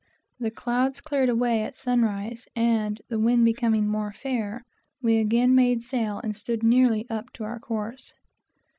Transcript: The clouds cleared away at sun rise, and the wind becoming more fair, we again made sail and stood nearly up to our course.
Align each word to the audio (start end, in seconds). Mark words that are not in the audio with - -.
The 0.39 0.49
clouds 0.49 0.99
cleared 0.99 1.29
away 1.29 1.61
at 1.61 1.75
sun 1.75 2.01
rise, 2.01 2.47
and 2.55 2.99
the 3.09 3.19
wind 3.19 3.45
becoming 3.45 3.87
more 3.87 4.11
fair, 4.11 4.65
we 4.99 5.19
again 5.19 5.53
made 5.53 5.83
sail 5.83 6.19
and 6.23 6.35
stood 6.35 6.63
nearly 6.63 7.05
up 7.11 7.31
to 7.33 7.43
our 7.43 7.59
course. 7.59 8.15